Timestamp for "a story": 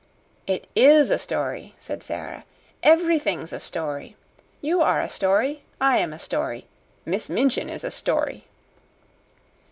1.11-1.75, 3.53-4.15, 4.99-5.61, 6.11-6.65, 7.83-8.45